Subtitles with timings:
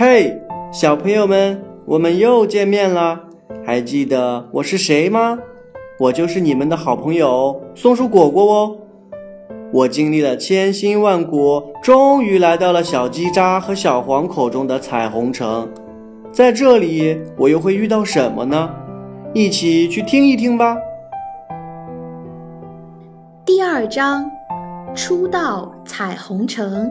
[0.00, 0.40] 嘿，
[0.70, 3.18] 小朋友们，我们又见面了，
[3.66, 5.36] 还记得我是谁吗？
[5.98, 8.76] 我就是你们的好朋友松鼠果果哦。
[9.72, 15.68] 我经历了千辛万苦，终于来到了小鸡渣和小黄口中的彩虹城。
[16.30, 18.70] 在这里，我又会遇到什么呢？
[19.34, 20.76] 一起去听一听吧。
[23.44, 24.30] 第二章，
[24.94, 26.88] 初到彩虹城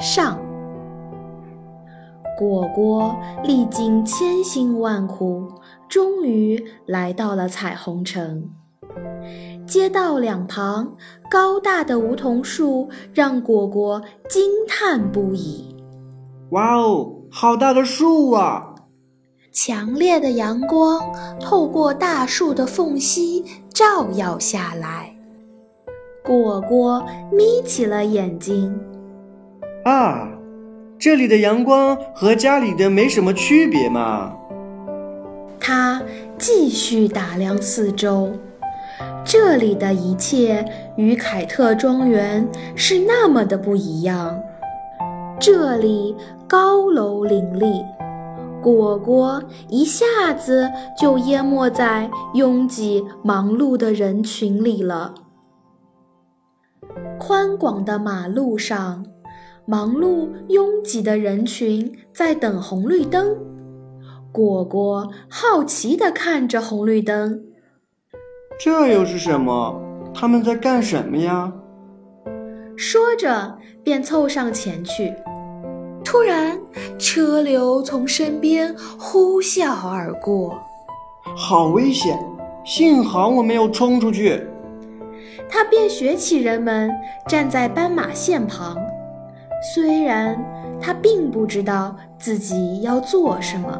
[0.00, 0.38] 上。
[2.38, 5.48] 果果历经千辛万苦，
[5.88, 8.48] 终于来到了彩虹城。
[9.66, 10.96] 街道两旁
[11.28, 15.74] 高大的梧桐树让果果惊叹不已。
[16.50, 18.76] 哇哦，好大的树啊！
[19.50, 21.00] 强烈的阳光
[21.40, 25.12] 透过大树的缝隙照耀下来，
[26.24, 28.80] 果果眯起了眼睛。
[29.84, 30.37] 啊！
[30.98, 34.34] 这里的阳光和家里的没什么区别嘛。
[35.60, 36.02] 他
[36.36, 38.32] 继续打量四周，
[39.24, 40.64] 这里的一切
[40.96, 44.40] 与凯特庄园是那么的不一样。
[45.38, 46.16] 这里
[46.48, 47.80] 高楼林立，
[48.60, 50.68] 果果一下子
[51.00, 55.14] 就淹没在拥挤忙碌的人群里了。
[57.20, 59.04] 宽广的马路上。
[59.70, 63.36] 忙碌拥挤的人群在等红绿灯，
[64.32, 67.38] 果果好奇地看着红绿灯。
[68.58, 69.78] 这又是什么？
[70.14, 71.52] 他们在干什么呀？
[72.78, 75.14] 说着便凑上前去。
[76.02, 76.58] 突然，
[76.98, 80.58] 车流从身边呼啸而过，
[81.36, 82.18] 好危险！
[82.64, 84.42] 幸好我没有冲出去。
[85.46, 86.90] 他便学起人们
[87.28, 88.74] 站在斑马线旁。
[89.60, 90.38] 虽然
[90.80, 93.78] 他并不知道自己要做什么，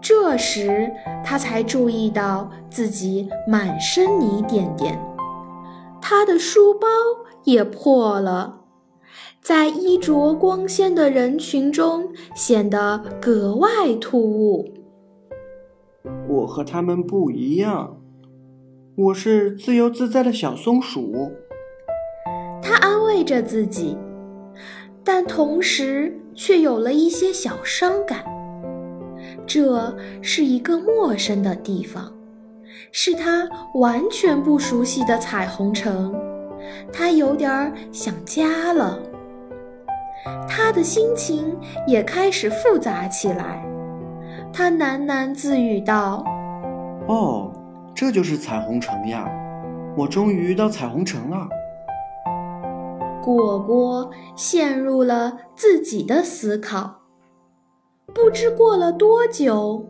[0.00, 0.90] 这时
[1.24, 4.96] 他才注意到自己满身泥点点，
[6.00, 6.86] 他的书包
[7.42, 8.60] 也破了，
[9.42, 13.68] 在衣着光鲜的人群中显得格外
[14.00, 14.72] 突兀。
[16.28, 17.98] 我和他们不一样，
[18.96, 21.32] 我是自由自在的小松鼠。
[22.62, 23.98] 他安慰着自己。
[25.10, 28.22] 但同时却有了一些小伤感。
[29.46, 32.12] 这是一个陌生的地方，
[32.92, 36.14] 是他完全不熟悉的彩虹城，
[36.92, 38.98] 他有点想家了。
[40.46, 43.66] 他的心情也开始复杂起来，
[44.52, 46.22] 他喃喃自语道
[47.08, 47.50] ：“哦，
[47.94, 49.26] 这就是彩虹城呀！
[49.96, 51.48] 我终于到彩虹城了。”
[53.22, 57.02] 果果陷入了自己的思考。
[58.14, 59.86] 不知过了多久，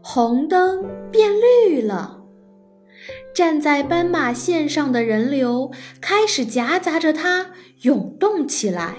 [0.00, 2.20] 红灯变绿了，
[3.34, 5.70] 站在斑马线上的人流
[6.00, 7.48] 开始夹杂着它
[7.82, 8.94] 涌动起来。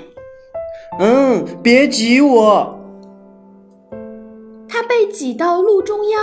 [1.00, 2.74] 嗯，别挤我！
[4.70, 6.22] 他被挤到路中央，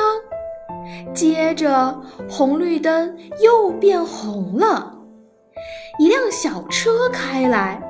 [1.15, 1.99] 接着
[2.29, 4.94] 红绿灯又变红了。
[5.99, 7.81] 一辆小车开来，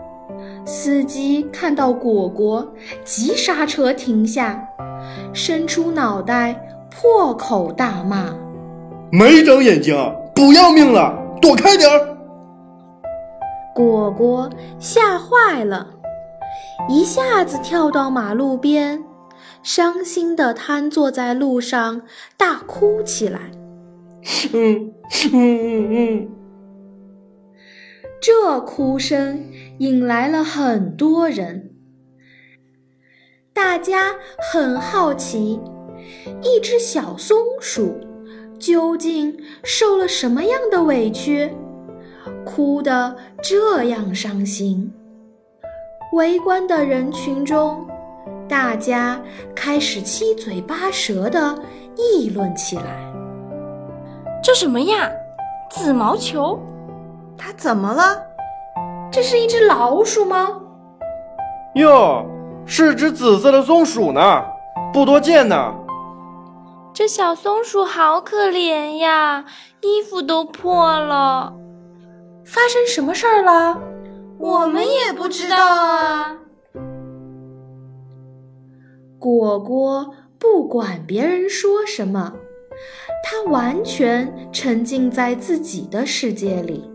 [0.66, 4.62] 司机看到果果，急刹车停下，
[5.32, 6.54] 伸出脑袋，
[6.90, 8.34] 破口大骂
[9.10, 9.96] ：“没长眼睛，
[10.34, 12.16] 不要命了，躲开点儿！”
[13.74, 15.86] 果果吓坏了，
[16.88, 19.02] 一下子跳到马路边，
[19.62, 22.02] 伤心地瘫坐在路上，
[22.36, 23.40] 大哭起来。
[24.52, 24.92] 嗯
[25.32, 26.28] 嗯嗯嗯。
[28.26, 31.74] 这哭声引来了很多人，
[33.52, 34.14] 大家
[34.50, 35.60] 很好奇，
[36.40, 38.00] 一只小松鼠
[38.58, 41.52] 究竟受了什么样的委屈，
[42.46, 44.90] 哭得这样伤心。
[46.14, 47.86] 围观的人群中，
[48.48, 49.20] 大家
[49.54, 51.62] 开始七嘴八舌地
[51.94, 53.12] 议论起来
[54.42, 55.10] ：“这什么呀？
[55.70, 56.58] 紫毛球？”
[57.36, 58.22] 它怎么了？
[59.10, 60.60] 这是一只老鼠吗？
[61.74, 62.24] 哟，
[62.66, 64.44] 是只紫色的松鼠呢，
[64.92, 65.74] 不多见呢。
[66.92, 69.44] 这小松鼠好可怜呀，
[69.82, 71.52] 衣服都破了。
[72.44, 73.80] 发生什么事儿了？
[74.38, 76.36] 我们也不知道啊。
[79.18, 82.32] 果果不管别人说什么，
[83.24, 86.88] 他完全沉浸在自己的世界里。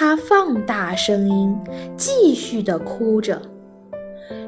[0.00, 1.58] 他放大声音，
[1.96, 3.42] 继续的哭着。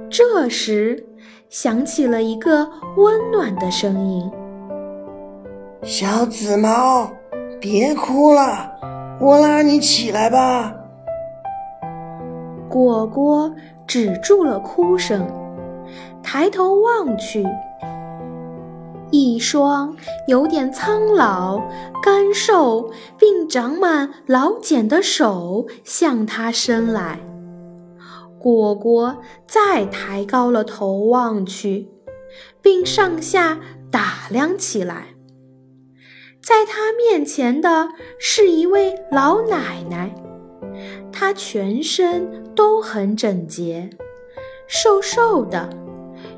[0.08, 1.04] 这时，
[1.48, 4.30] 响起了一个温暖的声音
[5.82, 7.10] ：“小紫猫，
[7.60, 8.70] 别哭了，
[9.20, 10.72] 我拉你起来吧。”
[12.70, 13.52] 果果
[13.88, 15.26] 止住了哭声，
[16.22, 17.44] 抬头望去，
[19.10, 19.96] 一双
[20.26, 21.60] 有点苍老、
[22.02, 27.20] 干瘦并长满老茧的手向他伸来。
[28.38, 31.88] 果果再抬高了头望去，
[32.62, 33.60] 并上下
[33.90, 35.08] 打量起来。
[36.42, 40.14] 在他面前的是一位老奶奶，
[41.12, 43.90] 她全身都很整洁，
[44.66, 45.68] 瘦瘦的，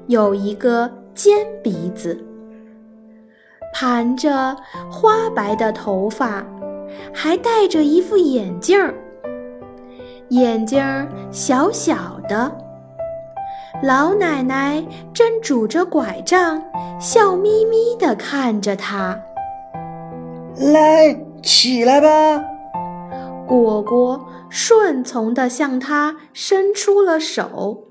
[0.09, 2.21] 有一个尖鼻子，
[3.73, 4.57] 盘着
[4.91, 6.45] 花白的头发，
[7.13, 8.95] 还戴着一副眼镜儿。
[10.29, 10.83] 眼睛
[11.31, 12.51] 小小的，
[13.83, 14.83] 老奶奶
[15.13, 16.63] 正拄着拐杖，
[17.01, 19.19] 笑眯眯地看着他。
[20.57, 22.45] 来，起来吧！
[23.47, 27.85] 果果顺从地向他伸出了手。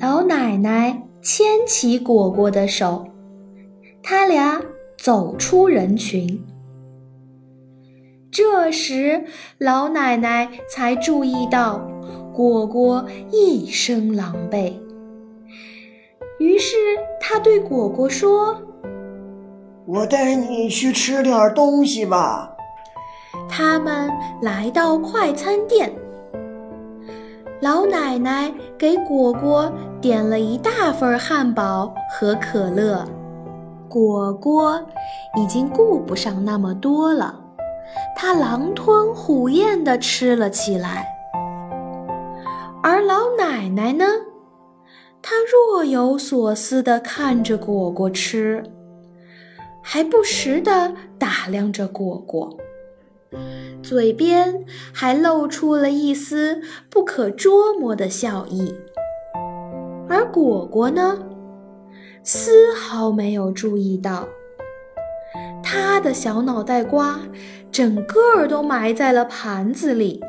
[0.00, 3.06] 老奶奶牵起果果的手，
[4.02, 4.60] 他俩
[4.98, 6.44] 走出人群。
[8.30, 9.24] 这时，
[9.58, 11.86] 老奶奶才注意到
[12.32, 14.72] 果果一身狼狈，
[16.38, 16.76] 于是
[17.20, 18.56] 她对果果说
[19.86, 22.48] ：“我带你去吃点东西吧。”
[23.48, 24.10] 他们
[24.40, 25.92] 来到快餐店，
[27.60, 29.70] 老奶奶给果果
[30.00, 33.04] 点了一大份汉堡和可乐，
[33.92, 34.82] 果果
[35.36, 37.40] 已经顾不上那么多了。
[38.16, 41.06] 他狼吞虎咽地吃了起来，
[42.82, 44.06] 而老奶奶呢？
[45.20, 48.64] 她若有所思地看着果果吃，
[49.82, 52.56] 还不时地打量着果果，
[53.82, 54.64] 嘴边
[54.94, 58.74] 还露出了一丝不可捉摸的笑意。
[60.08, 61.18] 而果果呢，
[62.24, 64.28] 丝毫没有注意到，
[65.62, 67.18] 他的小脑袋瓜。
[67.70, 70.22] 整个儿都埋在了盘子里，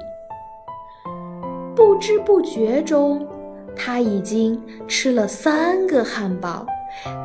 [1.75, 3.27] 不知不觉中，
[3.75, 4.57] 他已经
[4.87, 6.65] 吃了三个汉堡，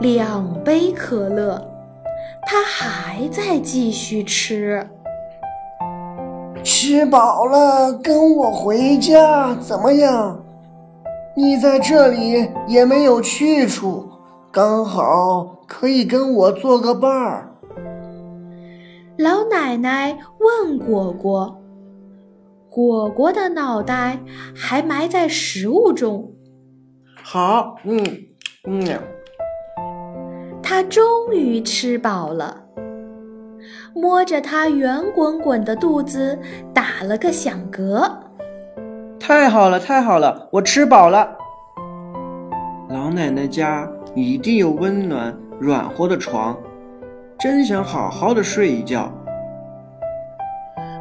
[0.00, 1.65] 两杯可乐，
[2.44, 4.85] 他还在继续吃。
[6.65, 10.43] 吃饱了，跟我回家怎么样？
[11.37, 14.05] 你在这里也没有去处，
[14.58, 17.55] 刚好可以跟我做个伴儿。
[19.16, 21.62] 老奶奶问果果
[22.69, 24.19] ：“果果的脑袋
[24.56, 26.32] 还埋在食物中。
[27.22, 28.05] ”“好，嗯
[28.64, 28.84] 嗯。”
[30.60, 32.64] 他终于吃饱了，
[33.94, 36.37] 摸着他圆滚滚的肚子
[36.75, 38.10] 打了个响嗝。
[39.20, 41.37] “太好了，太好了，我吃饱了。”
[42.90, 43.88] 老奶奶家
[44.23, 46.56] 一定有温暖软和的床。
[47.38, 49.12] 真想好好的睡一觉。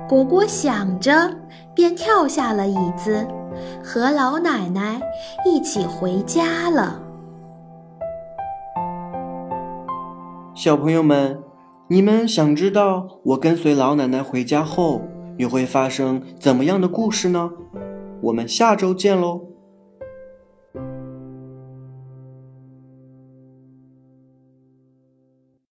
[0.08, 1.36] 果果想着，
[1.74, 3.28] 便跳下了椅子，
[3.84, 5.02] 和老奶奶
[5.44, 7.02] 一起回家了。
[10.54, 11.40] 小朋友们，
[11.88, 15.02] 你们想知道我跟随老奶奶回家后
[15.38, 17.50] 又会发生怎么样的故事呢？
[18.22, 19.42] 我们下周见喽！